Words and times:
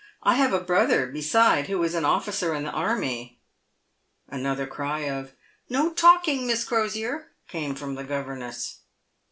I 0.23 0.33
have 0.33 0.51
a 0.51 0.59
brother, 0.59 1.05
beside, 1.05 1.67
who 1.67 1.83
is 1.83 1.93
an 1.93 2.05
officer 2.05 2.55
in 2.55 2.63
the 2.63 2.71
army." 2.71 3.39
Another 4.27 4.65
cry 4.65 5.01
of," 5.01 5.33
No 5.69 5.93
talking, 5.93 6.47
Miss 6.47 6.63
Crosier," 6.63 7.27
came 7.47 7.75
from 7.75 7.93
the 7.93 8.03
go 8.03 8.23
verness. 8.23 8.77